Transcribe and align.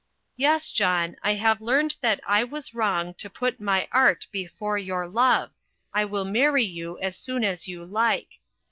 "YES, 0.35 0.71
JOHN, 0.71 1.15
I 1.21 1.35
HAVE 1.35 1.61
LEARNED 1.61 1.97
THAT 2.01 2.21
I 2.25 2.43
WAS 2.43 2.73
WRONG 2.73 3.13
TO 3.19 3.29
PUT 3.29 3.59
MY 3.61 3.87
ART 3.91 4.25
BEFORE 4.31 4.79
YOUR 4.79 5.07
LOVE. 5.07 5.51
I 5.93 6.05
WILL 6.05 6.25
MARRY 6.25 6.63
YOU 6.65 6.97
AS 6.99 7.15
SOON 7.17 7.43
AS 7.43 7.67
YOU 7.67 7.85
LIKE." 7.85 8.39